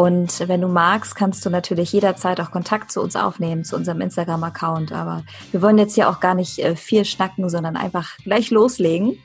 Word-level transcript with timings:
Und 0.00 0.46
wenn 0.48 0.60
du 0.60 0.68
magst, 0.68 1.16
kannst 1.16 1.44
du 1.44 1.50
natürlich 1.50 1.92
jederzeit 1.92 2.40
auch 2.40 2.52
Kontakt 2.52 2.92
zu 2.92 3.02
uns 3.02 3.16
aufnehmen, 3.16 3.64
zu 3.64 3.74
unserem 3.74 4.00
Instagram-Account. 4.00 4.92
Aber 4.92 5.24
wir 5.50 5.60
wollen 5.60 5.76
jetzt 5.76 5.96
hier 5.96 6.08
auch 6.08 6.20
gar 6.20 6.36
nicht 6.36 6.60
äh, 6.60 6.76
viel 6.76 7.04
schnacken, 7.04 7.50
sondern 7.50 7.76
einfach 7.76 8.16
gleich 8.18 8.52
loslegen. 8.52 9.18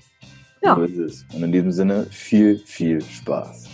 Ja. 0.63 0.75
So 0.75 0.81
ist 0.81 0.97
es. 0.97 1.25
Und 1.31 1.43
in 1.43 1.51
diesem 1.51 1.71
Sinne 1.71 2.07
viel, 2.09 2.57
viel 2.57 3.03
Spaß. 3.03 3.69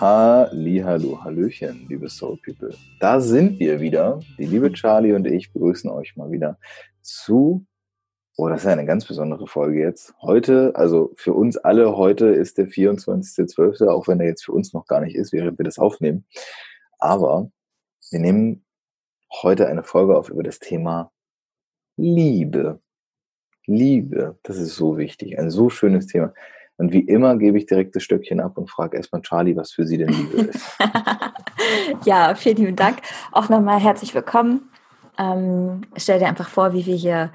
Hallo, 0.00 1.20
Hallöchen, 1.22 1.86
liebe 1.88 2.08
Soul 2.08 2.36
People. 2.44 2.74
Da 2.98 3.20
sind 3.20 3.60
wir 3.60 3.78
wieder. 3.78 4.18
Die 4.38 4.46
liebe 4.46 4.72
Charlie 4.72 5.12
und 5.12 5.24
ich 5.24 5.52
begrüßen 5.52 5.88
euch 5.90 6.16
mal 6.16 6.32
wieder 6.32 6.58
zu 7.00 7.64
Oh, 8.38 8.50
das 8.50 8.62
ist 8.62 8.66
eine 8.66 8.84
ganz 8.84 9.06
besondere 9.06 9.46
Folge 9.46 9.80
jetzt. 9.80 10.14
Heute, 10.20 10.72
also 10.74 11.10
für 11.16 11.32
uns 11.32 11.56
alle, 11.56 11.96
heute 11.96 12.26
ist 12.26 12.58
der 12.58 12.68
24.12., 12.68 13.88
auch 13.88 14.08
wenn 14.08 14.20
er 14.20 14.26
jetzt 14.26 14.44
für 14.44 14.52
uns 14.52 14.74
noch 14.74 14.86
gar 14.86 15.00
nicht 15.00 15.16
ist, 15.16 15.32
während 15.32 15.58
wir 15.58 15.64
das 15.64 15.78
aufnehmen. 15.78 16.26
Aber 16.98 17.50
wir 18.10 18.20
nehmen 18.20 18.62
heute 19.42 19.68
eine 19.68 19.84
Folge 19.84 20.18
auf 20.18 20.28
über 20.28 20.42
das 20.42 20.58
Thema 20.58 21.10
Liebe. 21.96 22.82
Liebe, 23.64 24.38
das 24.42 24.58
ist 24.58 24.76
so 24.76 24.98
wichtig, 24.98 25.38
ein 25.38 25.50
so 25.50 25.70
schönes 25.70 26.06
Thema. 26.06 26.34
Und 26.76 26.92
wie 26.92 27.00
immer 27.00 27.38
gebe 27.38 27.56
ich 27.56 27.64
direkt 27.64 27.96
das 27.96 28.02
Stöckchen 28.02 28.40
ab 28.40 28.58
und 28.58 28.68
frage 28.68 28.98
erstmal 28.98 29.22
Charlie, 29.22 29.56
was 29.56 29.72
für 29.72 29.86
sie 29.86 29.96
denn 29.96 30.10
Liebe 30.10 30.42
ist. 30.42 30.78
ja, 32.04 32.34
vielen 32.34 32.56
lieben 32.56 32.76
Dank. 32.76 32.98
Auch 33.32 33.48
nochmal 33.48 33.80
herzlich 33.80 34.14
willkommen 34.14 34.68
ähm, 35.18 35.82
stell 35.96 36.18
dir 36.18 36.28
einfach 36.28 36.48
vor, 36.48 36.72
wie 36.72 36.86
wir 36.86 36.96
hier 36.96 37.32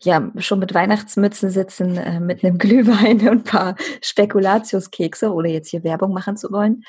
ja 0.00 0.30
schon 0.38 0.58
mit 0.58 0.74
Weihnachtsmützen 0.74 1.50
sitzen, 1.50 1.96
äh, 1.96 2.20
mit 2.20 2.44
einem 2.44 2.58
Glühwein 2.58 3.20
und 3.20 3.28
ein 3.28 3.44
paar 3.44 3.76
Spekulatiuskekse, 4.02 5.32
ohne 5.32 5.50
jetzt 5.50 5.70
hier 5.70 5.84
Werbung 5.84 6.12
machen 6.12 6.36
zu 6.36 6.50
wollen. 6.52 6.84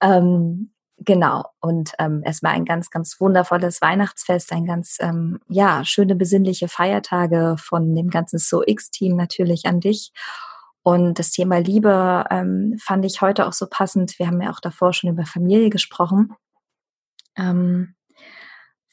Ähm, 0.00 0.72
genau. 0.98 1.44
Und 1.60 1.92
ähm, 1.98 2.22
erstmal 2.24 2.52
ein 2.52 2.64
ganz, 2.64 2.90
ganz 2.90 3.20
wundervolles 3.20 3.80
Weihnachtsfest, 3.80 4.52
ein 4.52 4.66
ganz, 4.66 4.98
ähm, 5.00 5.40
ja, 5.48 5.84
schöne 5.84 6.14
besinnliche 6.14 6.68
Feiertage 6.68 7.56
von 7.58 7.94
dem 7.94 8.10
ganzen 8.10 8.38
So 8.38 8.62
X-Team 8.64 9.16
natürlich 9.16 9.66
an 9.66 9.80
dich. 9.80 10.12
Und 10.84 11.18
das 11.18 11.30
Thema 11.30 11.58
Liebe 11.58 12.24
ähm, 12.30 12.76
fand 12.82 13.04
ich 13.04 13.20
heute 13.20 13.46
auch 13.46 13.52
so 13.52 13.66
passend. 13.68 14.18
Wir 14.18 14.26
haben 14.26 14.40
ja 14.40 14.50
auch 14.50 14.60
davor 14.60 14.92
schon 14.92 15.10
über 15.10 15.24
Familie 15.24 15.70
gesprochen. 15.70 16.34
Ähm, 17.36 17.94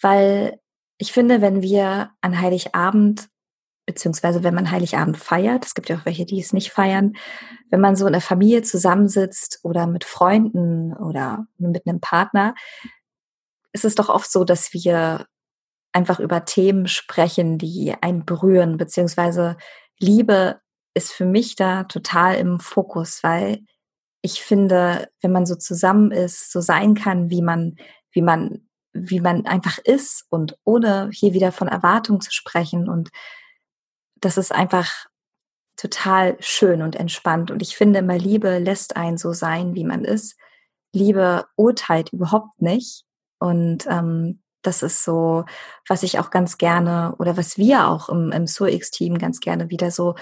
weil 0.02 0.60
ich 1.00 1.14
finde, 1.14 1.42
wenn 1.42 1.62
wir 1.62 2.12
an 2.22 2.40
Heiligabend, 2.40 3.30
beziehungsweise 3.86 4.44
wenn 4.44 4.54
man 4.54 4.70
Heiligabend 4.70 5.18
feiert, 5.18 5.66
es 5.66 5.74
gibt 5.74 5.90
ja 5.90 5.98
auch 5.98 6.06
welche, 6.06 6.26
die 6.26 6.40
es 6.40 6.54
nicht 6.54 6.72
feiern, 6.72 7.14
wenn 7.72 7.80
man 7.80 7.96
so 7.96 8.06
in 8.06 8.14
der 8.14 8.22
Familie 8.22 8.62
zusammensitzt 8.62 9.62
oder 9.64 9.88
mit 9.88 10.04
Freunden 10.04 10.94
oder 10.94 11.48
mit 11.58 11.88
einem 11.88 12.02
Partner, 12.02 12.54
ist 13.72 13.86
es 13.86 13.96
doch 13.96 14.10
oft 14.10 14.30
so, 14.30 14.44
dass 14.44 14.74
wir 14.74 15.26
einfach 15.94 16.20
über 16.20 16.46
Themen 16.46 16.88
sprechen, 16.88 17.58
die 17.58 17.96
einen 18.02 18.26
berühren, 18.26 18.78
beziehungsweise 18.78 19.58
Liebe 20.00 20.60
ist 20.94 21.14
für 21.14 21.26
mich 21.26 21.56
da 21.56 21.86
total 21.86 22.36
im 22.36 22.60
Fokus, 22.60 23.24
weil 23.24 23.62
ich 24.22 24.44
finde, 24.44 25.10
wenn 25.22 25.32
man 25.32 25.46
so 25.46 25.56
zusammen 25.56 26.12
ist, 26.12 26.52
so 26.52 26.60
sein 26.60 26.94
kann, 26.94 27.30
wie 27.30 27.42
man, 27.42 27.78
wie 28.12 28.22
man 28.22 28.69
wie 28.94 29.20
man 29.20 29.46
einfach 29.46 29.78
ist 29.80 30.26
und 30.30 30.58
ohne 30.64 31.10
hier 31.12 31.34
wieder 31.34 31.52
von 31.52 31.68
Erwartung 31.68 32.22
zu 32.22 32.32
sprechen. 32.32 32.90
Und 32.90 33.10
das 34.16 34.38
ist 34.38 34.52
einfach 34.52 35.06
total 35.78 36.36
schön 36.40 36.82
und 36.82 36.96
entspannt. 36.96 37.52
Und 37.52 37.62
ich 37.62 37.78
finde 37.78 38.00
immer, 38.00 38.18
Liebe 38.18 38.60
lässt 38.60 38.98
einen 38.98 39.18
so 39.18 39.32
sein, 39.32 39.76
wie 39.76 39.86
man 39.86 40.04
ist. 40.04 40.38
Liebe 40.94 41.46
urteilt 41.56 42.12
überhaupt 42.12 42.62
nicht. 42.62 43.06
Und 43.40 43.86
ähm, 43.88 44.42
das 44.62 44.84
ist 44.84 45.04
so, 45.04 45.46
was 45.88 46.04
ich 46.04 46.20
auch 46.20 46.32
ganz 46.32 46.58
gerne 46.58 47.16
oder 47.18 47.38
was 47.38 47.58
wir 47.58 47.88
auch 47.88 48.10
im, 48.10 48.32
im 48.32 48.46
SurX-Team 48.46 49.18
ganz 49.18 49.40
gerne 49.40 49.70
wieder 49.70 49.90
so 49.92 50.16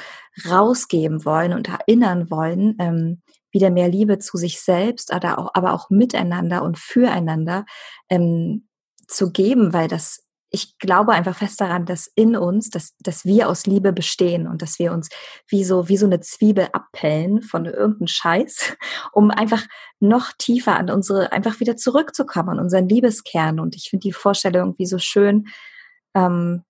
rausgeben 0.47 1.25
wollen 1.25 1.53
und 1.53 1.69
erinnern 1.69 2.29
wollen, 2.29 2.75
ähm, 2.79 3.21
wieder 3.57 3.71
mehr 3.71 3.89
Liebe 3.89 4.19
zu 4.19 4.37
sich 4.37 4.61
selbst, 4.61 5.11
aber 5.11 5.39
auch, 5.39 5.49
aber 5.55 5.73
auch 5.73 5.89
miteinander 5.89 6.61
und 6.61 6.77
füreinander 6.77 7.65
ähm, 8.09 8.67
zu 9.07 9.31
geben, 9.31 9.73
weil 9.73 9.87
das 9.87 10.27
ich 10.49 10.77
glaube 10.77 11.11
einfach 11.11 11.35
fest 11.35 11.59
daran, 11.59 11.85
dass 11.85 12.07
in 12.15 12.37
uns, 12.37 12.69
dass, 12.69 12.95
dass 12.99 13.25
wir 13.25 13.49
aus 13.49 13.65
Liebe 13.65 13.91
bestehen 13.91 14.47
und 14.47 14.61
dass 14.61 14.79
wir 14.79 14.93
uns 14.93 15.09
wie 15.49 15.63
so, 15.63 15.89
wie 15.89 15.97
so 15.97 16.05
eine 16.05 16.21
Zwiebel 16.21 16.69
abpellen 16.71 17.41
von 17.41 17.65
irgendeinem 17.65 18.07
Scheiß, 18.07 18.77
um 19.11 19.29
einfach 19.29 19.63
noch 19.99 20.31
tiefer 20.37 20.77
an 20.77 20.89
unsere, 20.89 21.31
einfach 21.31 21.59
wieder 21.59 21.75
zurückzukommen, 21.75 22.49
an 22.49 22.59
unseren 22.59 22.87
Liebeskern. 22.87 23.59
Und 23.59 23.75
ich 23.75 23.89
finde 23.89 24.03
die 24.03 24.13
Vorstellung 24.13 24.69
irgendwie 24.69 24.85
so 24.85 24.99
schön, 24.99 25.47
ähm, 26.15 26.63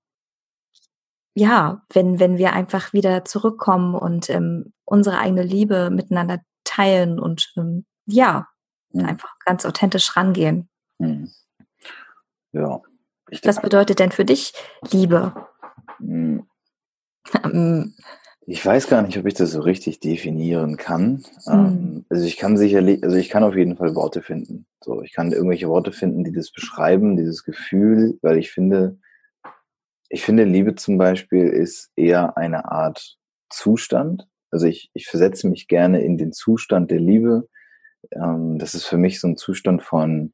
ja, 1.36 1.84
wenn, 1.94 2.20
wenn 2.20 2.40
wir 2.40 2.54
einfach 2.54 2.94
wieder 2.94 3.24
zurückkommen 3.26 3.94
und 3.94 4.28
ähm, 4.32 4.74
unsere 4.86 5.20
eigene 5.20 5.44
Liebe 5.44 5.92
miteinander 5.92 6.40
teilen 6.78 7.20
und 7.20 7.54
ähm, 7.58 7.86
ja, 8.06 8.48
mhm. 8.92 9.06
einfach 9.06 9.38
ganz 9.46 9.66
authentisch 9.66 10.16
rangehen. 10.16 10.70
Mhm. 11.00 11.32
Ja. 12.54 12.82
Ich 13.30 13.44
Was 13.46 13.62
bedeutet 13.62 14.00
denn 14.00 14.12
für 14.12 14.26
dich 14.26 14.54
Liebe? 14.92 15.34
Mhm. 16.00 16.48
Ich 18.50 18.66
weiß 18.66 18.88
gar 18.88 19.02
nicht, 19.02 19.18
ob 19.18 19.26
ich 19.26 19.34
das 19.34 19.52
so 19.52 19.60
richtig 19.60 20.00
definieren 20.00 20.78
kann. 20.78 21.22
Mhm. 21.46 22.06
Also 22.08 22.24
ich 22.24 22.38
kann 22.38 22.56
sicherlich, 22.56 23.04
also 23.04 23.18
ich 23.18 23.28
kann 23.28 23.44
auf 23.44 23.58
jeden 23.58 23.76
Fall 23.76 23.94
Worte 23.94 24.22
finden. 24.22 24.66
So, 24.82 25.02
ich 25.02 25.12
kann 25.12 25.34
irgendwelche 25.34 25.68
Worte 25.68 25.92
finden, 25.92 26.24
die 26.24 26.32
das 26.32 26.52
beschreiben, 26.52 27.18
dieses 27.18 27.44
Gefühl, 27.44 28.18
weil 28.22 28.38
ich 28.38 28.50
finde, 28.50 29.00
ich 30.08 30.24
finde, 30.24 30.46
Liebe 30.46 30.76
zum 30.76 30.98
Beispiel 30.98 31.46
ist 31.48 31.92
eher 31.98 32.38
eine 32.38 32.72
Art 32.72 33.18
Zustand, 33.50 34.30
also 34.52 34.66
ich, 34.68 34.90
ich 34.94 35.08
versetze 35.08 35.48
mich 35.48 35.68
gerne 35.68 36.02
in 36.02 36.18
den 36.18 36.34
Zustand 36.34 36.92
der 36.92 37.00
Liebe. 37.00 37.48
Ähm, 38.12 38.58
das 38.60 38.76
ist 38.76 38.86
für 38.86 38.98
mich 38.98 39.20
so 39.20 39.28
ein 39.28 39.38
Zustand 39.38 39.84
von, 39.84 40.34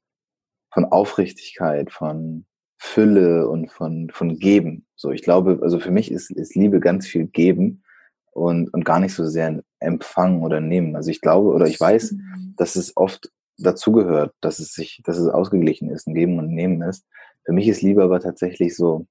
von 0.71 0.85
Aufrichtigkeit, 0.85 1.91
von 1.91 2.45
Fülle 2.77 3.47
und 3.47 3.71
von, 3.71 4.09
von 4.09 4.37
Geben. 4.39 4.85
So, 4.95 5.11
ich 5.11 5.23
glaube, 5.23 5.59
also 5.61 5.79
für 5.79 5.91
mich 5.91 6.11
ist, 6.11 6.31
ist 6.31 6.55
Liebe 6.55 6.79
ganz 6.79 7.07
viel 7.07 7.27
Geben 7.27 7.83
und, 8.31 8.73
und 8.73 8.83
gar 8.83 8.99
nicht 8.99 9.13
so 9.13 9.25
sehr 9.25 9.63
Empfangen 9.79 10.43
oder 10.43 10.59
Nehmen. 10.59 10.95
Also 10.95 11.09
ich 11.09 11.21
glaube 11.21 11.49
oder 11.49 11.67
ich 11.67 11.79
weiß, 11.79 12.11
mhm. 12.11 12.53
dass 12.57 12.75
es 12.75 12.95
oft 12.97 13.31
dazugehört, 13.57 14.33
dass 14.41 14.59
es 14.59 14.73
sich, 14.73 15.01
dass 15.05 15.17
es 15.17 15.27
ausgeglichen 15.27 15.89
ist, 15.89 16.07
ein 16.07 16.13
Geben 16.13 16.39
und 16.39 16.53
Nehmen 16.53 16.81
ist. 16.81 17.05
Für 17.45 17.53
mich 17.53 17.67
ist 17.67 17.81
Liebe 17.81 18.03
aber 18.03 18.19
tatsächlich 18.19 18.75
so, 18.75 19.07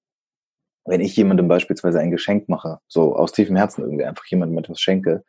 wenn 0.84 1.00
ich 1.00 1.16
jemandem 1.16 1.48
beispielsweise 1.48 2.00
ein 2.00 2.10
Geschenk 2.10 2.48
mache, 2.48 2.78
so 2.88 3.14
aus 3.14 3.32
tiefem 3.32 3.56
Herzen 3.56 3.82
irgendwie 3.82 4.04
einfach 4.04 4.26
jemandem 4.26 4.58
etwas 4.58 4.80
schenke, 4.80 5.24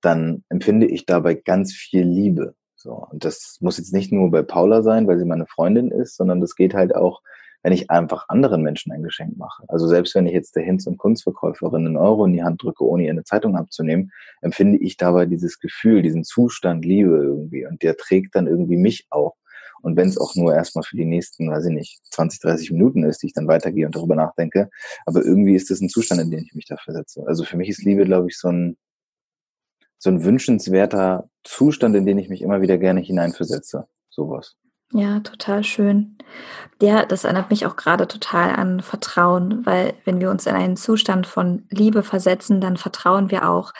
dann 0.00 0.44
empfinde 0.48 0.86
ich 0.86 1.06
dabei 1.06 1.34
ganz 1.34 1.72
viel 1.72 2.04
Liebe. 2.04 2.54
So. 2.76 3.06
Und 3.10 3.24
das 3.24 3.58
muss 3.60 3.78
jetzt 3.78 3.92
nicht 3.92 4.12
nur 4.12 4.30
bei 4.30 4.42
Paula 4.42 4.82
sein, 4.82 5.06
weil 5.06 5.18
sie 5.18 5.26
meine 5.26 5.46
Freundin 5.46 5.90
ist, 5.90 6.16
sondern 6.16 6.40
das 6.40 6.54
geht 6.54 6.74
halt 6.74 6.94
auch, 6.94 7.20
wenn 7.62 7.74
ich 7.74 7.90
einfach 7.90 8.24
anderen 8.28 8.62
Menschen 8.62 8.90
ein 8.90 9.02
Geschenk 9.02 9.36
mache. 9.36 9.64
Also 9.68 9.86
selbst 9.86 10.14
wenn 10.14 10.26
ich 10.26 10.32
jetzt 10.32 10.56
der 10.56 10.62
Hinz- 10.62 10.86
und 10.86 10.96
Kunstverkäuferin 10.96 11.86
einen 11.86 11.96
Euro 11.98 12.24
in 12.24 12.32
die 12.32 12.42
Hand 12.42 12.62
drücke, 12.62 12.84
ohne 12.84 13.04
ihr 13.04 13.10
eine 13.10 13.24
Zeitung 13.24 13.54
abzunehmen, 13.54 14.12
empfinde 14.40 14.78
ich 14.78 14.96
dabei 14.96 15.26
dieses 15.26 15.60
Gefühl, 15.60 16.00
diesen 16.00 16.24
Zustand 16.24 16.86
Liebe 16.86 17.16
irgendwie. 17.16 17.66
Und 17.66 17.82
der 17.82 17.98
trägt 17.98 18.34
dann 18.34 18.46
irgendwie 18.46 18.78
mich 18.78 19.06
auch. 19.10 19.36
Und 19.82 19.96
wenn 19.96 20.08
es 20.08 20.18
auch 20.18 20.34
nur 20.34 20.54
erstmal 20.54 20.84
für 20.84 20.96
die 20.96 21.04
nächsten, 21.04 21.50
weiß 21.50 21.66
ich 21.66 21.72
nicht, 21.72 22.00
20, 22.12 22.40
30 22.40 22.70
Minuten 22.72 23.04
ist, 23.04 23.22
die 23.22 23.26
ich 23.26 23.32
dann 23.32 23.48
weitergehe 23.48 23.86
und 23.86 23.96
darüber 23.96 24.14
nachdenke. 24.14 24.70
Aber 25.06 25.24
irgendwie 25.24 25.54
ist 25.54 25.70
das 25.70 25.80
ein 25.80 25.88
Zustand, 25.88 26.20
in 26.20 26.30
den 26.30 26.44
ich 26.44 26.54
mich 26.54 26.66
dafür 26.66 26.94
setze. 26.94 27.24
Also 27.26 27.44
für 27.44 27.56
mich 27.56 27.68
ist 27.68 27.82
Liebe, 27.82 28.04
glaube 28.04 28.28
ich, 28.28 28.38
so 28.38 28.48
ein, 28.48 28.76
so 29.98 30.10
ein 30.10 30.24
wünschenswerter 30.24 31.28
Zustand, 31.44 31.94
in 31.96 32.06
den 32.06 32.18
ich 32.18 32.28
mich 32.28 32.42
immer 32.42 32.60
wieder 32.60 32.78
gerne 32.78 33.00
hineinversetze. 33.00 33.86
Sowas. 34.08 34.56
Ja, 34.92 35.20
total 35.20 35.62
schön. 35.62 36.18
Ja, 36.82 37.06
das 37.06 37.24
erinnert 37.24 37.50
mich 37.50 37.64
auch 37.64 37.76
gerade 37.76 38.08
total 38.08 38.50
an 38.56 38.80
Vertrauen, 38.80 39.64
weil 39.64 39.94
wenn 40.04 40.20
wir 40.20 40.30
uns 40.30 40.46
in 40.46 40.54
einen 40.54 40.76
Zustand 40.76 41.28
von 41.28 41.64
Liebe 41.70 42.02
versetzen, 42.02 42.60
dann 42.60 42.76
vertrauen 42.76 43.30
wir 43.30 43.48
auch, 43.48 43.72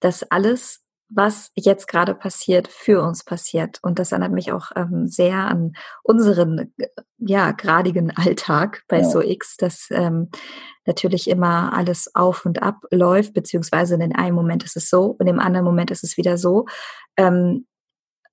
dass 0.00 0.30
alles, 0.30 0.84
was 1.14 1.50
jetzt 1.54 1.88
gerade 1.88 2.14
passiert, 2.14 2.68
für 2.68 3.02
uns 3.02 3.24
passiert. 3.24 3.78
Und 3.82 3.98
das 3.98 4.12
erinnert 4.12 4.32
mich 4.32 4.52
auch 4.52 4.70
ähm, 4.76 5.06
sehr 5.06 5.36
an 5.36 5.74
unseren, 6.02 6.72
ja, 7.18 7.52
gradigen 7.52 8.10
Alltag 8.16 8.82
bei 8.88 8.98
ja. 8.98 9.04
SoX, 9.04 9.56
dass 9.56 9.88
ähm, 9.90 10.30
natürlich 10.86 11.28
immer 11.28 11.72
alles 11.74 12.14
auf 12.14 12.46
und 12.46 12.62
ab 12.62 12.84
läuft, 12.90 13.34
beziehungsweise 13.34 13.94
in 13.94 14.00
dem 14.00 14.16
einen 14.16 14.34
Moment 14.34 14.64
ist 14.64 14.76
es 14.76 14.88
so 14.88 15.16
und 15.18 15.26
im 15.26 15.38
anderen 15.38 15.64
Moment 15.64 15.90
ist 15.90 16.04
es 16.04 16.16
wieder 16.16 16.38
so. 16.38 16.66
Ähm, 17.16 17.66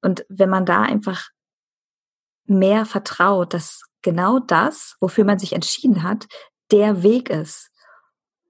und 0.02 0.26
wenn 0.30 0.50
man 0.50 0.66
da 0.66 0.82
einfach 0.82 1.30
mehr 2.46 2.86
vertraut, 2.86 3.54
dass 3.54 3.84
genau 4.02 4.40
das, 4.40 4.96
wofür 5.02 5.26
man 5.26 5.40
sich 5.40 5.54
entschieden 5.54 6.04
hat, 6.04 6.28
der 6.72 7.04
Weg 7.04 7.30
ist 7.30 7.72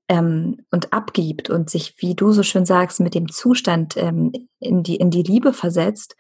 ähm, 0.10 0.66
und 0.72 0.92
abgibt 0.92 1.50
und 1.50 1.70
sich, 1.70 1.94
wie 2.00 2.16
du 2.16 2.32
so 2.34 2.44
schön 2.44 2.66
sagst, 2.66 3.00
mit 3.00 3.16
dem 3.16 3.30
Zustand 3.30 3.96
ähm, 3.96 4.34
in, 4.60 4.84
die, 4.84 4.96
in 4.96 5.12
die 5.12 5.24
Liebe 5.24 5.54
versetzt, 5.54 6.16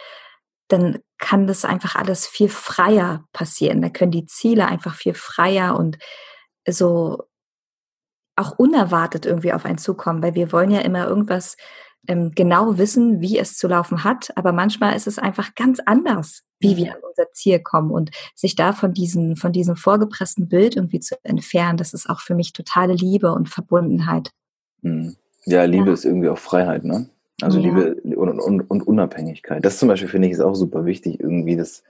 dann 0.69 0.99
kann 1.17 1.47
das 1.47 1.65
einfach 1.65 1.95
alles 1.95 2.27
viel 2.27 2.49
freier 2.49 3.25
passieren. 3.33 3.81
Da 3.81 3.89
können 3.89 4.11
die 4.11 4.27
Ziele 4.27 4.67
einfach 4.67 4.93
viel 4.93 5.15
freier 5.15 5.77
und 5.77 5.97
so 6.67 7.23
auch 8.35 8.57
unerwartet 8.57 9.25
irgendwie 9.25 9.51
auf 9.51 9.65
einen 9.65 9.79
zukommen, 9.79 10.23
weil 10.23 10.35
wir 10.35 10.51
wollen 10.51 10.71
ja 10.71 10.79
immer 10.79 11.07
irgendwas 11.07 11.57
ähm, 12.09 12.31
genau 12.33 12.79
wissen, 12.79 13.21
wie 13.21 13.37
es 13.37 13.55
zu 13.55 13.67
laufen 13.67 14.03
hat, 14.03 14.31
aber 14.35 14.51
manchmal 14.51 14.95
ist 14.95 15.05
es 15.05 15.19
einfach 15.19 15.53
ganz 15.53 15.79
anders, 15.85 16.41
wie 16.59 16.75
wir 16.75 16.95
an 16.95 17.01
unser 17.07 17.31
Ziel 17.33 17.59
kommen 17.59 17.91
und 17.91 18.09
sich 18.35 18.55
da 18.55 18.73
von 18.73 18.93
diesem, 18.93 19.35
von 19.35 19.53
diesem 19.53 19.75
vorgepressten 19.75 20.49
Bild 20.49 20.75
irgendwie 20.75 20.99
zu 20.99 21.15
entfernen, 21.23 21.77
das 21.77 21.93
ist 21.93 22.09
auch 22.09 22.19
für 22.19 22.33
mich 22.33 22.51
totale 22.51 22.93
Liebe 22.93 23.31
und 23.31 23.47
Verbundenheit. 23.47 24.31
Mhm. 24.81 25.15
Ja, 25.45 25.63
Liebe 25.65 25.87
ja. 25.87 25.93
ist 25.93 26.03
irgendwie 26.03 26.29
auch 26.29 26.39
Freiheit, 26.39 26.83
ne? 26.83 27.09
Also 27.41 27.59
ja. 27.59 27.67
Liebe 27.67 27.95
und, 28.17 28.39
und, 28.39 28.61
und 28.61 28.87
Unabhängigkeit. 28.87 29.63
Das 29.63 29.77
zum 29.77 29.87
Beispiel 29.87 30.09
finde 30.09 30.27
ich 30.27 30.33
ist 30.33 30.41
auch 30.41 30.55
super 30.55 30.85
wichtig, 30.85 31.19
irgendwie 31.19 31.55
das, 31.55 31.83
ähm, 31.83 31.87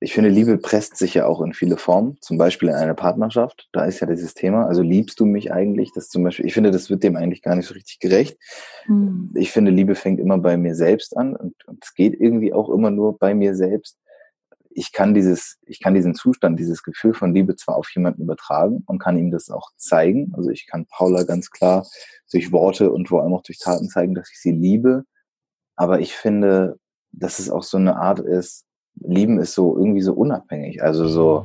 ich 0.00 0.12
finde, 0.12 0.28
Liebe 0.28 0.58
presst 0.58 0.96
sich 0.96 1.14
ja 1.14 1.26
auch 1.26 1.40
in 1.40 1.52
viele 1.52 1.76
Formen, 1.76 2.18
zum 2.20 2.36
Beispiel 2.36 2.68
in 2.70 2.74
einer 2.74 2.94
Partnerschaft. 2.94 3.68
Da 3.72 3.84
ist 3.84 4.00
ja 4.00 4.08
dieses 4.08 4.34
Thema. 4.34 4.66
Also 4.66 4.82
liebst 4.82 5.20
du 5.20 5.24
mich 5.24 5.52
eigentlich? 5.52 5.92
Das 5.94 6.08
zum 6.08 6.24
Beispiel, 6.24 6.46
ich 6.46 6.54
finde, 6.54 6.72
das 6.72 6.90
wird 6.90 7.04
dem 7.04 7.14
eigentlich 7.14 7.42
gar 7.42 7.54
nicht 7.54 7.66
so 7.66 7.74
richtig 7.74 8.00
gerecht. 8.00 8.36
Mhm. 8.88 9.30
Ich 9.34 9.52
finde, 9.52 9.70
Liebe 9.70 9.94
fängt 9.94 10.18
immer 10.18 10.38
bei 10.38 10.56
mir 10.56 10.74
selbst 10.74 11.16
an 11.16 11.36
und, 11.36 11.54
und 11.66 11.78
es 11.84 11.94
geht 11.94 12.20
irgendwie 12.20 12.52
auch 12.52 12.70
immer 12.70 12.90
nur 12.90 13.16
bei 13.18 13.34
mir 13.34 13.54
selbst. 13.54 13.98
Ich 14.74 14.90
kann 14.90 15.14
dieses, 15.14 15.58
ich 15.66 15.80
kann 15.80 15.94
diesen 15.94 16.14
Zustand, 16.14 16.58
dieses 16.58 16.82
Gefühl 16.82 17.14
von 17.14 17.32
Liebe 17.32 17.54
zwar 17.54 17.76
auf 17.76 17.88
jemanden 17.94 18.22
übertragen 18.22 18.82
und 18.86 18.98
kann 18.98 19.18
ihm 19.18 19.30
das 19.30 19.48
auch 19.48 19.70
zeigen. 19.76 20.32
Also 20.34 20.50
ich 20.50 20.66
kann 20.66 20.86
Paula 20.86 21.22
ganz 21.22 21.50
klar 21.50 21.86
durch 22.32 22.50
Worte 22.50 22.90
und 22.90 23.08
vor 23.08 23.22
allem 23.22 23.34
auch 23.34 23.42
durch 23.42 23.58
Taten 23.58 23.88
zeigen, 23.88 24.14
dass 24.14 24.30
ich 24.32 24.40
sie 24.40 24.52
liebe. 24.52 25.04
Aber 25.76 26.00
ich 26.00 26.14
finde, 26.14 26.78
dass 27.12 27.38
es 27.38 27.50
auch 27.50 27.62
so 27.62 27.76
eine 27.76 27.96
Art 27.96 28.18
ist, 28.18 28.64
Lieben 29.00 29.38
ist 29.38 29.54
so 29.54 29.74
irgendwie 29.76 30.02
so 30.02 30.12
unabhängig. 30.12 30.82
Also 30.82 31.08
so. 31.08 31.44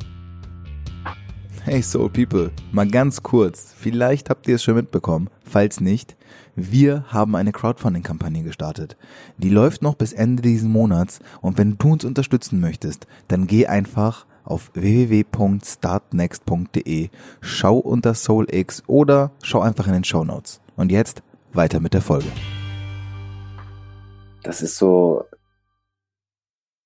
Hey 1.64 1.82
Soul 1.82 2.10
People, 2.10 2.52
mal 2.72 2.88
ganz 2.88 3.24
kurz. 3.24 3.74
Vielleicht 3.76 4.30
habt 4.30 4.48
ihr 4.48 4.56
es 4.56 4.64
schon 4.64 4.76
mitbekommen. 4.76 5.30
Falls 5.44 5.82
nicht, 5.82 6.16
wir 6.56 7.04
haben 7.08 7.36
eine 7.36 7.52
Crowdfunding-Kampagne 7.52 8.44
gestartet. 8.44 8.96
Die 9.38 9.50
läuft 9.50 9.82
noch 9.82 9.96
bis 9.96 10.14
Ende 10.14 10.42
diesen 10.42 10.72
Monats 10.72 11.20
und 11.42 11.58
wenn 11.58 11.78
du 11.78 11.92
uns 11.92 12.06
unterstützen 12.06 12.62
möchtest, 12.62 13.06
dann 13.28 13.48
geh 13.48 13.68
einfach 13.68 14.26
auf 14.46 14.72
www.startnext.de, 14.74 17.10
schau 17.42 17.78
unter 17.78 18.14
SoulX 18.14 18.84
oder 18.88 19.32
schau 19.44 19.60
einfach 19.60 19.88
in 19.88 19.94
den 19.94 20.06
Show 20.06 20.24
Notes. 20.24 20.62
Und 20.78 20.90
jetzt 20.92 21.22
weiter 21.54 21.80
mit 21.80 21.94
der 21.94 22.02
Folge. 22.02 22.28
Das 24.44 24.62
ist 24.62 24.78
so, 24.78 25.26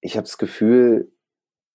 ich 0.01 0.17
habe 0.17 0.25
das 0.25 0.37
Gefühl, 0.37 1.11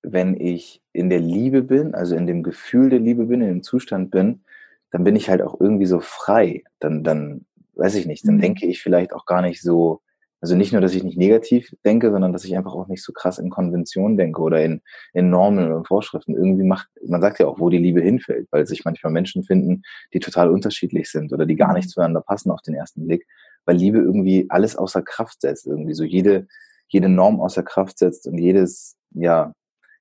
wenn 0.02 0.38
ich 0.38 0.82
in 0.92 1.10
der 1.10 1.20
Liebe 1.20 1.62
bin, 1.62 1.94
also 1.94 2.14
in 2.16 2.26
dem 2.26 2.42
Gefühl 2.42 2.90
der 2.90 3.00
Liebe 3.00 3.26
bin, 3.26 3.40
in 3.40 3.48
dem 3.48 3.62
Zustand 3.62 4.10
bin, 4.10 4.44
dann 4.90 5.04
bin 5.04 5.16
ich 5.16 5.28
halt 5.28 5.42
auch 5.42 5.58
irgendwie 5.60 5.86
so 5.86 6.00
frei. 6.00 6.62
Dann, 6.78 7.02
dann 7.02 7.44
weiß 7.74 7.94
ich 7.96 8.06
nicht, 8.06 8.26
dann 8.26 8.36
mhm. 8.36 8.40
denke 8.40 8.66
ich 8.66 8.82
vielleicht 8.82 9.12
auch 9.12 9.26
gar 9.26 9.42
nicht 9.42 9.62
so, 9.62 10.00
also 10.40 10.54
nicht 10.54 10.72
nur, 10.72 10.80
dass 10.80 10.94
ich 10.94 11.02
nicht 11.02 11.18
negativ 11.18 11.74
denke, 11.84 12.10
sondern 12.10 12.32
dass 12.32 12.44
ich 12.44 12.56
einfach 12.56 12.74
auch 12.74 12.88
nicht 12.88 13.02
so 13.02 13.12
krass 13.12 13.38
in 13.38 13.50
Konventionen 13.50 14.16
denke 14.16 14.40
oder 14.40 14.62
in, 14.62 14.82
in 15.12 15.30
Normen 15.30 15.72
oder 15.72 15.84
Vorschriften. 15.84 16.34
Irgendwie 16.34 16.64
macht, 16.64 16.88
man 17.06 17.20
sagt 17.20 17.40
ja 17.40 17.46
auch, 17.46 17.58
wo 17.58 17.68
die 17.68 17.78
Liebe 17.78 18.00
hinfällt, 18.00 18.46
weil 18.50 18.66
sich 18.66 18.84
manchmal 18.84 19.12
Menschen 19.12 19.42
finden, 19.42 19.82
die 20.12 20.20
total 20.20 20.50
unterschiedlich 20.50 21.10
sind 21.10 21.32
oder 21.32 21.46
die 21.46 21.56
gar 21.56 21.72
nicht 21.72 21.86
mhm. 21.86 21.90
zueinander 21.90 22.20
passen 22.20 22.50
auf 22.50 22.62
den 22.62 22.74
ersten 22.74 23.06
Blick, 23.06 23.26
weil 23.64 23.76
Liebe 23.76 23.98
irgendwie 23.98 24.46
alles 24.48 24.76
außer 24.76 25.02
Kraft 25.02 25.40
setzt, 25.40 25.66
irgendwie 25.66 25.94
so 25.94 26.04
jede, 26.04 26.46
jede 26.88 27.08
Norm 27.08 27.40
außer 27.40 27.62
Kraft 27.62 27.98
setzt 27.98 28.26
und 28.26 28.38
jedes, 28.38 28.96
ja, 29.10 29.52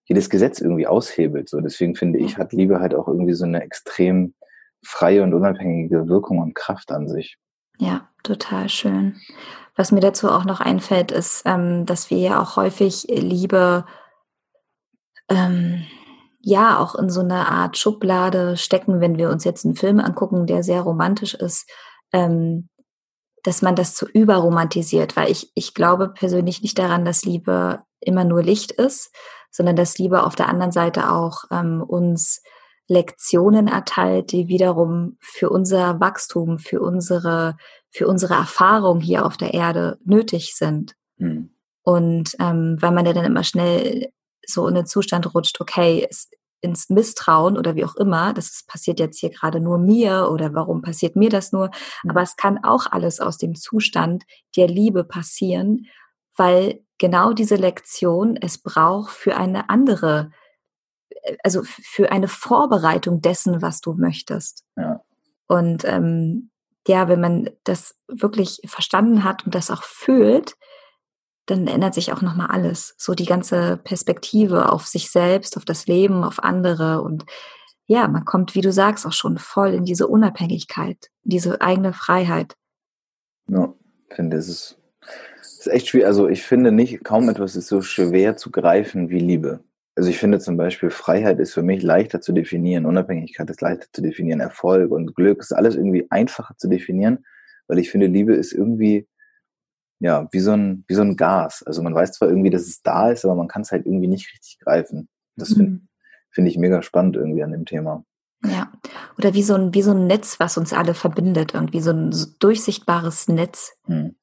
jedes 0.06 0.30
Gesetz 0.30 0.60
irgendwie 0.62 0.88
aushebelt. 0.88 1.50
So, 1.50 1.60
deswegen 1.62 1.96
finde 1.96 2.20
ich, 2.20 2.38
hat 2.38 2.54
Liebe 2.54 2.80
halt 2.80 2.94
auch 2.94 3.08
irgendwie 3.08 3.34
so 3.34 3.46
eine 3.46 3.62
extrem 3.64 4.34
freie 4.84 5.24
und 5.24 5.34
unabhängige 5.34 6.08
Wirkung 6.08 6.40
und 6.40 6.54
Kraft 6.54 6.92
an 6.92 7.08
sich. 7.08 7.38
Ja, 7.80 8.08
total 8.24 8.70
schön. 8.70 9.20
Was 9.76 9.92
mir 9.92 10.00
dazu 10.00 10.30
auch 10.30 10.46
noch 10.46 10.62
einfällt, 10.62 11.12
ist, 11.12 11.44
ähm, 11.46 11.86
dass 11.86 12.10
wir 12.10 12.20
ja 12.20 12.42
auch 12.42 12.56
häufig 12.56 13.08
Liebe 13.10 13.86
ähm, 15.30 15.86
ja 16.40 16.80
auch 16.80 16.96
in 16.96 17.10
so 17.10 17.22
eine 17.22 17.50
Art 17.50 17.78
Schublade 17.78 18.56
stecken, 18.56 19.02
wenn 19.02 19.18
wir 19.18 19.30
uns 19.30 19.44
jetzt 19.44 19.66
einen 19.66 19.76
Film 19.76 20.00
angucken, 20.00 20.46
der 20.46 20.64
sehr 20.64 20.82
romantisch 20.82 21.34
ist. 21.34 21.70
Ähm, 22.14 22.70
dass 23.45 23.62
man 23.62 23.75
das 23.75 23.94
zu 23.94 24.07
überromantisiert, 24.07 25.15
weil 25.15 25.30
ich, 25.30 25.51
ich 25.53 25.75
glaube 25.75 26.09
persönlich 26.09 26.63
nicht 26.63 26.80
daran, 26.80 27.06
dass 27.06 27.25
Liebe 27.25 27.83
immer 28.00 28.24
nur 28.24 28.42
Licht 28.42 28.71
ist, 28.71 29.13
sondern 29.51 29.75
dass 29.75 30.00
Liebe 30.00 30.24
auf 30.24 30.36
der 30.36 30.50
anderen 30.50 30.71
Seite 30.71 31.12
auch 31.12 31.44
ähm, 31.51 31.83
uns 31.83 32.42
Lektionen 32.88 33.68
erteilt, 33.68 34.31
die 34.31 34.47
wiederum 34.47 35.18
für 35.19 35.50
unser 35.50 36.00
Wachstum, 36.00 36.57
für 36.57 36.81
unsere, 36.81 37.56
für 37.92 38.07
unsere 38.07 38.33
Erfahrung 38.33 39.00
hier 39.00 39.25
auf 39.25 39.38
der 39.38 39.53
Erde 39.53 40.00
nötig 40.03 40.56
sind. 40.56 40.95
Mhm. 41.18 41.51
Und 41.83 42.31
ähm, 42.39 42.77
weil 42.80 42.91
man 42.91 43.06
ja 43.06 43.13
dann 43.13 43.25
immer 43.25 43.44
schnell 43.44 44.09
so 44.45 44.68
in 44.68 44.74
den 44.74 44.88
Zustand 44.88 45.36
rutscht, 45.36 45.62
okay, 45.62 46.07
es, 46.09 46.30
ins 46.65 46.89
Misstrauen 46.89 47.57
oder 47.57 47.75
wie 47.75 47.85
auch 47.85 47.95
immer, 47.95 48.33
das 48.33 48.63
passiert 48.67 49.00
jetzt 49.00 49.19
hier 49.19 49.29
gerade 49.29 49.62
nur 49.62 49.77
mir 49.77 50.29
oder 50.31 50.53
warum 50.53 50.81
passiert 50.81 51.15
mir 51.15 51.29
das 51.29 51.51
nur, 51.51 51.72
aber 52.07 52.22
es 52.22 52.36
kann 52.36 52.63
auch 52.63 52.91
alles 52.91 53.19
aus 53.22 53.38
dem 53.38 53.55
Zustand 53.55 54.24
der 54.57 54.67
Liebe 54.67 55.03
passieren, 55.05 55.86
weil 56.36 56.81
genau 56.98 57.34
diese 57.34 57.55
Lektion 57.55 58.36
es 58.36 58.57
braucht 58.57 59.12
für 59.12 59.38
eine 59.38 59.69
andere, 59.69 60.31
äh, 61.10 61.38
also 61.43 61.62
für 61.63 62.12
eine 62.12 62.27
Vorbereitung 62.27 63.22
dessen, 63.22 63.62
was 63.62 63.79
du 63.79 63.93
möchtest. 63.93 64.63
Ja. 64.75 65.01
Und 65.48 65.86
ähm, 65.86 66.50
ja, 66.88 67.07
wenn 67.07 67.22
man 67.22 67.50
das 67.63 67.95
wirklich 68.07 68.62
verstanden 68.65 69.24
hat 69.24 69.45
und 69.45 69.55
das 69.55 69.72
auch 69.72 69.84
fühlt, 69.84 70.55
dann 71.46 71.68
ändert 71.68 71.94
sich 71.94 72.12
auch 72.12 72.22
nochmal 72.22 72.48
alles. 72.48 72.96
So 72.98 73.14
die 73.14 73.25
ganze 73.25 73.78
Perspektive 73.78 74.72
auf 74.72 74.88
sich 74.88 75.12
selbst, 75.12 75.58
auf 75.58 75.66
das 75.66 75.88
Leben, 75.88 76.24
auf 76.24 76.44
andere 76.44 77.02
und 77.02 77.25
ja, 77.88 78.08
man 78.08 78.25
kommt, 78.25 78.56
wie 78.56 78.62
du 78.62 78.72
sagst, 78.72 79.06
auch 79.06 79.14
schon 79.14 79.38
voll 79.38 79.74
in 79.74 79.86
diese 79.86 80.08
Unabhängigkeit, 80.08 81.12
diese 81.24 81.62
eigene 81.62 81.94
Freiheit. 81.94 82.56
Ja, 83.48 83.74
finde 84.10 84.38
es 84.38 84.50
ist, 84.50 84.80
ist 85.42 85.68
echt 85.68 85.90
schwierig. 85.90 86.08
Also 86.08 86.28
ich 86.28 86.42
finde 86.42 86.72
nicht, 86.72 87.04
kaum 87.04 87.30
etwas 87.30 87.56
ist 87.56 87.68
so 87.68 87.82
schwer 87.82 88.38
zu 88.38 88.50
greifen 88.50 89.10
wie 89.10 89.20
Liebe. 89.20 89.60
Also 89.96 90.10
ich 90.10 90.18
finde 90.18 90.40
zum 90.40 90.58
Beispiel 90.58 90.90
Freiheit 90.90 91.40
ist 91.40 91.54
für 91.54 91.62
mich 91.62 91.84
leichter 91.84 92.22
zu 92.22 92.34
definieren, 92.34 92.86
Unabhängigkeit 92.86 93.50
ist 93.50 93.62
leichter 93.62 93.88
zu 93.94 94.02
definieren, 94.02 94.42
Erfolg 94.42 94.92
und 94.92 95.16
Glück 95.16 95.40
ist 95.40 95.54
alles 95.54 95.75
irgendwie 95.75 96.08
einfacher 96.10 96.56
zu 96.58 96.68
definieren, 96.68 97.24
weil 97.68 97.80
ich 97.80 97.92
finde, 97.92 98.08
Liebe 98.08 98.34
ist 98.34 98.52
irgendwie 98.52 99.08
ja, 100.00 100.28
wie 100.32 100.40
so 100.40 100.52
ein, 100.52 100.84
wie 100.88 100.94
so 100.94 101.02
ein 101.02 101.16
Gas. 101.16 101.64
Also 101.64 101.82
man 101.82 101.96
weiß 101.96 102.14
zwar 102.14 102.30
irgendwie, 102.30 102.50
dass 102.50 102.64
es 102.64 102.82
da 102.82 103.12
ist, 103.12 103.25
aber 103.25 103.36
man 103.36 103.48
kann 103.48 103.62
es 103.62 103.72
halt 103.72 103.86
irgendwie 103.86 104.08
nicht 104.08 104.32
richtig 104.34 104.60
greifen. 104.60 105.08
Das 105.36 105.50
finde 105.50 105.72
mhm. 105.72 105.88
find 106.32 106.48
ich 106.48 106.58
mega 106.58 106.82
spannend 106.82 107.16
irgendwie 107.16 107.44
an 107.44 107.52
dem 107.52 107.66
Thema. 107.66 108.04
Ja, 108.46 108.72
oder 109.18 109.34
wie 109.34 109.44
so 109.44 109.56
ein, 109.56 109.74
wie 109.74 109.82
so 109.82 109.92
ein 109.92 110.08
Netz, 110.08 110.40
was 110.40 110.58
uns 110.58 110.74
alle 110.74 110.94
verbindet, 110.94 111.54
irgendwie 111.54 111.82
so 111.82 111.92
ein 111.92 112.14
durchsichtbares 112.40 113.28
Netz. 113.28 113.78
Hm. 113.86 114.16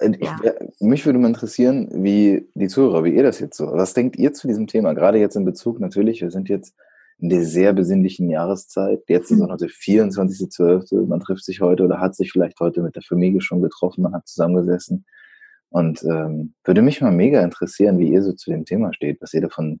Ich, 0.00 0.20
ja. 0.20 0.38
Mich 0.80 1.06
würde 1.06 1.18
mal 1.18 1.28
interessieren, 1.28 1.88
wie 1.92 2.48
die 2.54 2.68
Zuhörer, 2.68 3.04
wie 3.04 3.14
ihr 3.14 3.22
das 3.22 3.38
jetzt 3.40 3.56
so, 3.56 3.72
was 3.72 3.94
denkt 3.94 4.16
ihr 4.16 4.32
zu 4.32 4.48
diesem 4.48 4.66
Thema? 4.66 4.94
Gerade 4.94 5.18
jetzt 5.18 5.36
in 5.36 5.44
Bezug 5.44 5.80
natürlich, 5.80 6.22
wir 6.22 6.30
sind 6.30 6.48
jetzt 6.48 6.74
in 7.22 7.28
der 7.28 7.44
sehr 7.44 7.72
besinnlichen 7.72 8.28
Jahreszeit. 8.28 9.04
Jetzt 9.06 9.30
ist 9.30 9.40
auch 9.40 9.46
noch 9.46 9.56
der 9.56 9.68
24.12. 9.68 11.06
Man 11.06 11.20
trifft 11.20 11.44
sich 11.44 11.60
heute 11.60 11.84
oder 11.84 12.00
hat 12.00 12.16
sich 12.16 12.32
vielleicht 12.32 12.58
heute 12.58 12.82
mit 12.82 12.96
der 12.96 13.02
Familie 13.02 13.40
schon 13.40 13.62
getroffen, 13.62 14.02
man 14.02 14.12
hat 14.12 14.26
zusammengesessen. 14.26 15.06
Und 15.70 16.02
ähm, 16.02 16.54
würde 16.64 16.82
mich 16.82 17.00
mal 17.00 17.12
mega 17.12 17.40
interessieren, 17.40 18.00
wie 18.00 18.12
ihr 18.12 18.22
so 18.22 18.32
zu 18.32 18.50
dem 18.50 18.64
Thema 18.64 18.92
steht, 18.92 19.22
was 19.22 19.32
ihr 19.34 19.40
davon 19.40 19.80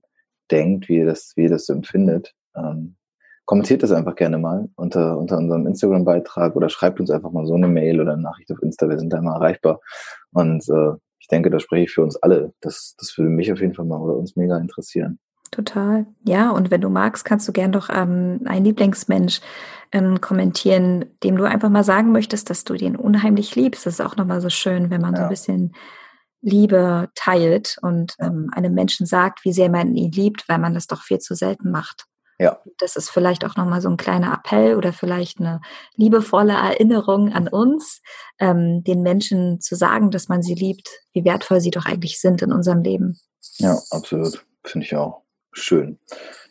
denkt, 0.52 0.88
wie 0.88 0.98
ihr 0.98 1.06
das, 1.06 1.32
wie 1.34 1.42
ihr 1.42 1.48
das 1.48 1.66
so 1.66 1.72
empfindet. 1.72 2.32
Ähm, 2.54 2.94
kommentiert 3.44 3.82
das 3.82 3.90
einfach 3.90 4.14
gerne 4.14 4.38
mal 4.38 4.68
unter, 4.76 5.18
unter 5.18 5.36
unserem 5.36 5.66
Instagram-Beitrag 5.66 6.54
oder 6.54 6.68
schreibt 6.68 7.00
uns 7.00 7.10
einfach 7.10 7.32
mal 7.32 7.44
so 7.44 7.54
eine 7.54 7.66
Mail 7.66 8.00
oder 8.00 8.12
eine 8.12 8.22
Nachricht 8.22 8.52
auf 8.52 8.62
Insta. 8.62 8.88
Wir 8.88 9.00
sind 9.00 9.12
da 9.12 9.18
immer 9.18 9.34
erreichbar. 9.34 9.80
Und 10.30 10.62
äh, 10.68 10.92
ich 11.18 11.26
denke, 11.26 11.50
da 11.50 11.58
spreche 11.58 11.84
ich 11.84 11.90
für 11.90 12.04
uns 12.04 12.14
alle. 12.22 12.52
Das, 12.60 12.94
das 12.98 13.18
würde 13.18 13.30
mich 13.30 13.52
auf 13.52 13.60
jeden 13.60 13.74
Fall 13.74 13.84
mal 13.84 14.00
oder 14.00 14.16
uns 14.16 14.36
mega 14.36 14.56
interessieren. 14.58 15.18
Total. 15.52 16.06
Ja, 16.24 16.50
und 16.50 16.70
wenn 16.70 16.80
du 16.80 16.88
magst, 16.88 17.24
kannst 17.26 17.46
du 17.46 17.52
gern 17.52 17.72
doch 17.72 17.90
ähm, 17.90 18.40
einen 18.46 18.64
Lieblingsmensch 18.64 19.40
ähm, 19.92 20.20
kommentieren, 20.20 21.04
dem 21.22 21.36
du 21.36 21.44
einfach 21.44 21.68
mal 21.68 21.84
sagen 21.84 22.10
möchtest, 22.10 22.48
dass 22.48 22.64
du 22.64 22.74
den 22.74 22.96
unheimlich 22.96 23.54
liebst. 23.54 23.84
Das 23.84 23.94
ist 23.94 24.00
auch 24.00 24.16
nochmal 24.16 24.40
so 24.40 24.48
schön, 24.48 24.90
wenn 24.90 25.02
man 25.02 25.12
ja. 25.12 25.18
so 25.18 25.22
ein 25.24 25.28
bisschen 25.28 25.74
Liebe 26.40 27.10
teilt 27.14 27.76
und 27.82 28.14
ähm, 28.18 28.50
einem 28.52 28.72
Menschen 28.72 29.04
sagt, 29.04 29.44
wie 29.44 29.52
sehr 29.52 29.68
man 29.68 29.94
ihn 29.94 30.10
liebt, 30.10 30.48
weil 30.48 30.58
man 30.58 30.72
das 30.72 30.86
doch 30.86 31.02
viel 31.02 31.18
zu 31.18 31.34
selten 31.34 31.70
macht. 31.70 32.06
Ja. 32.38 32.58
Das 32.78 32.96
ist 32.96 33.10
vielleicht 33.10 33.44
auch 33.44 33.56
nochmal 33.56 33.82
so 33.82 33.90
ein 33.90 33.98
kleiner 33.98 34.32
Appell 34.32 34.76
oder 34.76 34.94
vielleicht 34.94 35.38
eine 35.38 35.60
liebevolle 35.96 36.54
Erinnerung 36.54 37.30
an 37.30 37.46
uns, 37.46 38.00
ähm, 38.40 38.82
den 38.82 39.02
Menschen 39.02 39.60
zu 39.60 39.76
sagen, 39.76 40.10
dass 40.10 40.28
man 40.28 40.42
sie 40.42 40.54
liebt, 40.54 40.88
wie 41.12 41.24
wertvoll 41.24 41.60
sie 41.60 41.70
doch 41.70 41.84
eigentlich 41.84 42.18
sind 42.20 42.40
in 42.40 42.52
unserem 42.52 42.82
Leben. 42.82 43.20
Ja, 43.58 43.78
absolut. 43.90 44.44
Finde 44.64 44.86
ich 44.86 44.96
auch. 44.96 45.21
Schön. 45.52 45.98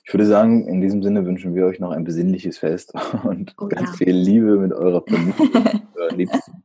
Ich 0.05 0.13
würde 0.13 0.25
sagen, 0.25 0.67
in 0.67 0.81
diesem 0.81 1.03
Sinne 1.03 1.25
wünschen 1.25 1.55
wir 1.55 1.65
euch 1.65 1.79
noch 1.79 1.91
ein 1.91 2.03
besinnliches 2.03 2.57
Fest 2.57 2.93
und 3.23 3.53
oh, 3.57 3.67
ganz 3.67 3.91
ja. 3.91 3.97
viel 3.97 4.15
Liebe 4.15 4.57
mit 4.57 4.73
eurer 4.73 5.03
Familie, 5.07 5.33
euren 5.95 6.17
Liebsten. 6.17 6.63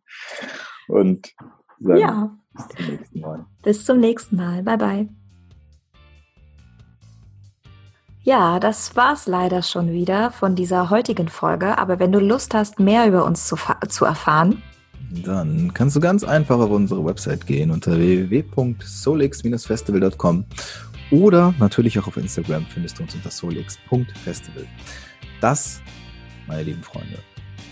Und 0.89 1.35
sagen, 1.81 2.01
ja. 2.01 2.37
bis 2.55 2.69
zum 2.69 2.87
nächsten 2.87 3.21
Mal. 3.21 3.47
Bis 3.63 3.85
zum 3.85 4.01
nächsten 4.01 4.37
Mal. 4.37 4.63
Bye, 4.63 4.79
bye. 4.79 5.09
Ja, 8.23 8.59
das 8.59 8.97
war's 8.97 9.27
leider 9.29 9.63
schon 9.63 9.93
wieder 9.93 10.33
von 10.33 10.57
dieser 10.57 10.91
heutigen 10.91 11.29
Folge. 11.29 11.79
Aber 11.79 12.01
wenn 12.01 12.11
du 12.11 12.19
Lust 12.19 12.55
hast, 12.55 12.81
mehr 12.81 13.07
über 13.07 13.25
uns 13.25 13.47
zu, 13.47 13.57
zu 13.89 14.05
erfahren, 14.05 14.61
dann 15.25 15.73
kannst 15.73 15.95
du 15.95 16.01
ganz 16.01 16.25
einfach 16.25 16.59
auf 16.59 16.71
unsere 16.71 17.05
Website 17.05 17.47
gehen 17.47 17.71
unter 17.71 17.97
www.solix-festival.com 17.97 20.45
oder 21.11 21.55
natürlich 21.59 21.99
auch 21.99 22.07
auf 22.07 22.17
Instagram 22.17 22.67
findest 22.67 22.99
du 22.99 23.03
uns 23.03 23.15
unter 23.15 23.31
solix.festival. 23.31 24.67
Das, 25.41 25.81
meine 26.47 26.63
lieben 26.65 26.83
Freunde, 26.83 27.19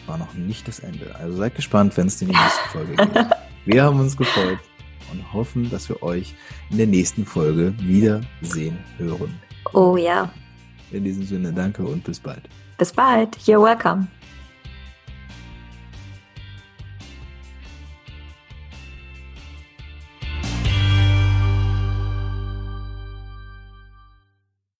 war 0.06 0.18
noch 0.18 0.34
nicht 0.34 0.68
das 0.68 0.80
Ende. 0.80 1.14
Also 1.16 1.36
seid 1.36 1.54
gespannt, 1.54 1.96
wenn 1.96 2.06
es 2.06 2.20
in 2.20 2.28
die 2.28 2.34
nächste 2.34 2.68
Folge 2.70 2.96
geht. 2.96 3.26
Wir 3.64 3.84
haben 3.84 4.00
uns 4.00 4.16
gefreut 4.16 4.58
und 5.10 5.32
hoffen, 5.32 5.70
dass 5.70 5.88
wir 5.88 6.02
euch 6.02 6.34
in 6.70 6.78
der 6.78 6.86
nächsten 6.86 7.24
Folge 7.24 7.74
wiedersehen 7.78 8.78
hören. 8.98 9.34
Oh 9.72 9.96
ja. 9.96 10.30
In 10.92 11.04
diesem 11.04 11.24
Sinne, 11.24 11.52
danke 11.52 11.84
und 11.84 12.04
bis 12.04 12.20
bald. 12.20 12.48
Bis 12.78 12.92
bald. 12.92 13.36
You're 13.38 13.62
welcome. 13.62 14.06